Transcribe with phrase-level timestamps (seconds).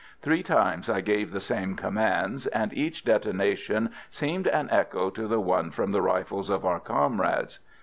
[0.23, 5.39] Three times I gave the same commands, and each detonation seemed an echo to the
[5.39, 7.59] one from the rifles of our comrades.